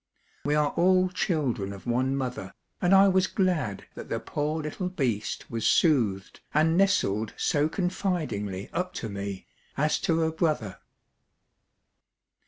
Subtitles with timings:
[0.45, 4.89] We are all children of one mother, and I was glad that the poor little
[4.89, 9.45] beast was soothed and nestled so confidingly up to me,
[9.77, 10.79] as to a brother.